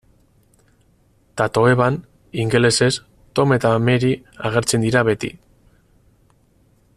Tatoeban, 1.41 1.99
ingelesez, 2.43 2.95
Tom 3.37 3.53
eta 3.59 3.75
Mary 3.89 4.11
agertzen 4.51 4.87
dira 4.87 5.05
beti. 5.11 5.31